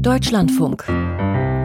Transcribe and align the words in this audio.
Deutschlandfunk. 0.00 0.84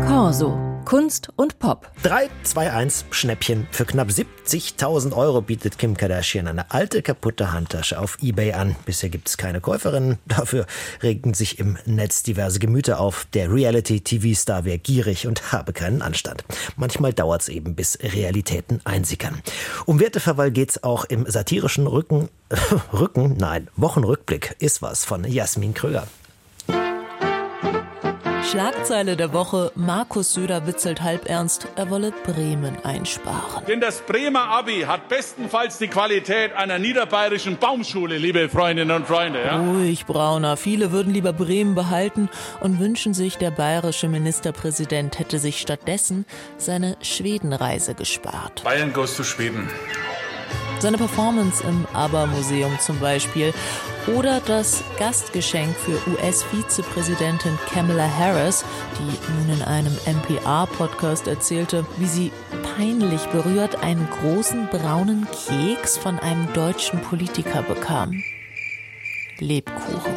Corso. 0.06 0.58
Kunst 0.83 1.29
und 1.35 1.58
Pop. 1.58 1.90
3, 2.04 2.30
2, 2.44 2.72
1, 2.72 3.06
Schnäppchen. 3.10 3.66
Für 3.72 3.86
knapp 3.86 4.10
70.000 4.10 5.14
Euro 5.14 5.42
bietet 5.42 5.77
Kim 5.77 5.98
Kardashian 5.98 6.48
eine 6.48 6.70
alte, 6.72 7.01
kaputte 7.01 7.54
Handtasche 7.54 8.00
auf 8.00 8.18
Ebay 8.21 8.52
an. 8.54 8.75
Bisher 8.86 9.09
gibt 9.09 9.30
es 9.30 9.38
keine 9.38 9.62
Käuferinnen. 9.62 10.18
Dafür 10.28 10.66
regen 11.02 11.34
sich 11.34 11.59
im 11.59 11.78
Netz 11.86 12.23
diverse 12.23 12.59
Gemüter 12.59 13.00
auf. 13.00 13.25
Der 13.34 13.52
Reality-TV-Star 13.52 14.66
wäre 14.66 14.79
gierig 14.79 15.27
und 15.27 15.54
habe 15.54 15.71
keinen 15.71 16.02
Anstand. 16.02 16.43
Manchmal 16.75 17.13
dauert 17.13 17.41
es 17.41 17.50
eben, 17.50 17.75
bis 17.75 17.97
Realitäten 18.02 18.82
einsickern. 18.84 19.41
Um 19.86 20.00
Werteverwall 20.00 20.52
geht's 20.52 20.84
auch 20.84 21.05
im 21.05 21.25
satirischen 21.25 21.88
Rücken, 21.88 22.29
Rücken, 22.93 23.38
nein, 23.38 23.70
Wochenrückblick 23.77 24.55
ist 24.59 24.82
was 24.82 25.05
von 25.05 25.23
Jasmin 25.23 25.73
Kröger. 25.73 26.05
Schlagzeile 28.52 29.16
der 29.16 29.34
Woche: 29.34 29.71
Markus 29.75 30.33
Söder 30.33 30.68
witzelt 30.68 31.01
halb 31.01 31.28
ernst, 31.28 31.68
er 31.75 31.89
wolle 31.89 32.11
Bremen 32.11 32.77
einsparen. 32.83 33.65
Denn 33.67 33.81
das 33.81 34.01
Bremer 34.01 34.49
Abi 34.49 34.81
hat 34.81 35.09
bestenfalls 35.09 35.79
die 35.79 35.87
Qualität 35.87 36.53
einer 36.53 36.77
niederbayerischen 36.77 37.57
Baumschule, 37.57 38.17
liebe 38.17 38.47
Freundinnen 38.47 38.95
und 38.95 39.07
Freunde. 39.07 39.43
Ja? 39.43 39.59
Ruhig, 39.59 40.05
Brauner. 40.05 40.57
Viele 40.57 40.91
würden 40.91 41.11
lieber 41.11 41.34
Bremen 41.34 41.73
behalten 41.73 42.29
und 42.59 42.79
wünschen 42.79 43.15
sich, 43.15 43.37
der 43.37 43.51
bayerische 43.51 44.07
Ministerpräsident 44.07 45.17
hätte 45.17 45.39
sich 45.39 45.59
stattdessen 45.59 46.25
seine 46.57 46.98
Schwedenreise 47.01 47.95
gespart. 47.95 48.63
Bayern 48.63 48.93
goes 48.93 49.17
to 49.17 49.23
Schweden. 49.23 49.67
Seine 50.79 50.97
Performance 50.97 51.63
im 51.63 51.88
ABBA-Museum 51.93 52.77
zum 52.79 52.99
Beispiel 52.99 53.53
oder 54.13 54.41
das 54.45 54.84
Gastgeschenk 54.99 55.75
für 55.75 55.98
US-Vizepräsidentin 56.11 57.57
Kamala 57.73 58.07
Harris, 58.07 58.63
die 58.99 59.48
nun 59.48 59.57
in 59.57 59.63
einem 59.63 59.98
NPR-Podcast 60.05 61.27
erzählte, 61.27 61.85
wie 61.98 62.05
sie 62.05 62.31
peinlich 62.76 63.26
berührt 63.27 63.81
einen 63.81 64.08
großen 64.22 64.68
braunen 64.68 65.28
Keks 65.48 65.98
von 65.98 66.20
einem 66.20 66.52
deutschen 66.53 67.02
Politiker 67.02 67.64
bekam. 67.64 68.22
Lebkuchen. 69.40 70.14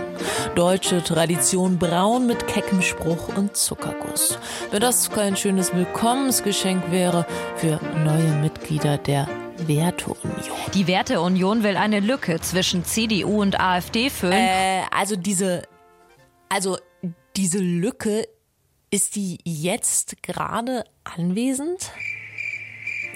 Deutsche 0.55 1.03
Tradition 1.03 1.79
braun 1.79 2.27
mit 2.27 2.47
keckem 2.47 2.83
Spruch 2.83 3.37
und 3.37 3.57
Zuckerguss. 3.57 4.39
Wenn 4.71 4.81
das 4.81 5.11
kein 5.11 5.37
schönes 5.37 5.75
Willkommensgeschenk 5.75 6.91
wäre 6.91 7.27
für 7.57 7.81
neue 8.05 8.33
Mitglieder 8.43 8.99
der 8.99 9.29
Werteunion. 9.67 10.57
Die 10.75 10.87
Werteunion 10.87 11.63
will 11.63 11.77
eine 11.77 12.01
Lücke 12.01 12.41
zwischen 12.41 12.85
CDU 12.85 13.41
und 13.41 13.59
AfD 13.59 14.11
füllen. 14.11 14.33
Äh, 14.33 14.83
also 14.91 15.17
diese, 15.17 15.63
also 16.49 16.79
diese 17.37 17.59
Lücke, 17.59 18.27
ist 18.91 19.17
die 19.17 19.39
jetzt 19.45 20.23
gerade 20.23 20.85
anwesend? 21.05 21.91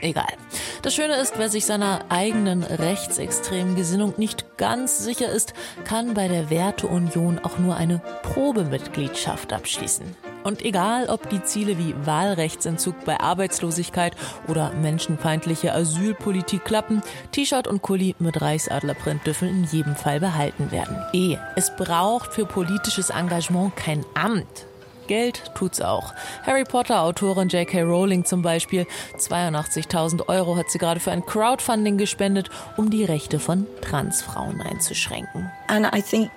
Egal. 0.01 0.35
Das 0.83 0.95
Schöne 0.95 1.15
ist, 1.17 1.39
wer 1.39 1.49
sich 1.49 1.65
seiner 1.65 2.07
eigenen 2.11 2.65
rechtsextremen 2.65 3.77
Gesinnung 3.77 4.15
nicht 4.17 4.59
ganz 4.59 4.99
sicher 4.99 5.31
ist, 5.31 5.55
kann 5.85 6.15
bei 6.15 6.27
der 6.27 6.51
Werteunion 6.51 7.39
auch 7.39 7.59
nur 7.59 7.77
eine 7.77 8.03
Probemitgliedschaft 8.23 9.53
abschließen. 9.53 10.17
Und 10.45 10.65
egal, 10.65 11.09
ob 11.09 11.29
die 11.31 11.43
Ziele 11.43 11.79
wie 11.79 11.95
Wahlrechtsentzug 12.05 13.05
bei 13.05 13.21
Arbeitslosigkeit 13.21 14.15
oder 14.49 14.73
menschenfeindliche 14.73 15.73
Asylpolitik 15.73 16.65
klappen, 16.65 17.03
T-Shirt 17.33 17.67
und 17.67 17.83
Kuli 17.83 18.15
mit 18.19 18.41
Reichsadlerprint 18.41 19.27
dürfen 19.27 19.49
in 19.49 19.65
jedem 19.65 19.97
Fall 19.97 20.21
behalten 20.21 20.71
werden. 20.71 20.97
Eh, 21.13 21.37
es 21.57 21.75
braucht 21.77 22.33
für 22.33 22.47
politisches 22.47 23.11
Engagement 23.11 23.77
kein 23.77 24.05
Amt. 24.15 24.67
Geld 25.09 25.43
tut's 25.55 25.81
auch. 25.81 26.15
Harry 26.47 26.65
Potter-Autorin 26.65 27.49
J.K. 27.49 27.83
Rowling 27.83 28.25
zum 28.25 28.43
Beispiel. 28.43 28.87
82.000 29.19 30.29
Euro 30.29 30.57
hat 30.57 30.71
sie 30.71 30.79
gerade 30.79 31.01
für 31.01 31.11
ein 31.11 31.27
Crowdfunding 31.27 31.99
gespendet, 31.99 32.51
um 32.77 32.89
die 32.89 33.05
Rechte 33.05 33.39
von 33.41 33.67
Transfrauen 33.81 34.61
einzuschränken. 34.61 35.51
And 35.69 35.87
I 35.95 36.01
think 36.01 36.31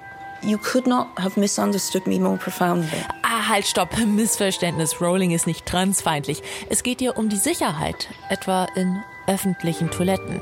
You 0.45 0.59
could 0.59 0.85
not 0.85 1.07
have 1.17 1.39
misunderstood 1.39 2.05
me 2.05 2.19
more 2.19 2.37
profoundly. 2.37 3.03
Halt, 3.47 3.67
stopp. 3.67 3.95
Missverständnis. 4.05 4.99
Rowling 5.01 5.29
ist 5.29 5.45
nicht 5.45 5.67
transfeindlich. 5.67 6.41
Es 6.69 6.81
geht 6.81 6.99
ihr 6.99 7.15
um 7.15 7.29
die 7.29 7.35
Sicherheit, 7.35 8.09
etwa 8.29 8.65
in 8.75 9.03
öffentlichen 9.27 9.91
Toiletten. 9.91 10.41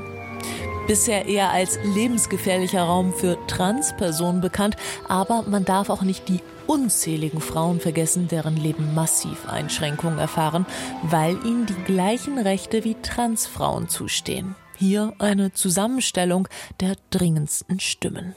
Bisher 0.88 1.26
eher 1.26 1.52
als 1.52 1.80
lebensgefährlicher 1.84 2.84
Raum 2.84 3.14
für 3.14 3.38
Transpersonen 3.48 4.40
bekannt, 4.40 4.78
aber 5.08 5.44
man 5.44 5.66
darf 5.66 5.90
auch 5.90 6.02
nicht 6.02 6.30
die 6.30 6.40
unzähligen 6.66 7.42
Frauen 7.42 7.82
vergessen, 7.82 8.30
deren 8.30 8.56
Leben 8.56 8.94
massiv 8.94 9.50
Einschränkungen 9.50 10.20
erfahren, 10.20 10.66
weil 11.04 11.34
ihnen 11.46 11.66
die 11.66 11.84
gleichen 11.86 12.38
Rechte 12.38 12.86
wie 12.86 12.96
Transfrauen 13.02 13.90
zustehen. 13.90 14.56
Hier 14.78 15.14
eine 15.20 15.52
Zusammenstellung 15.52 16.48
der 16.80 16.96
dringendsten 17.10 17.82
Stimmen. 17.82 18.34